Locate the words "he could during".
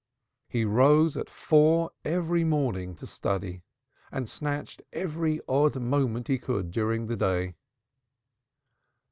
6.27-7.05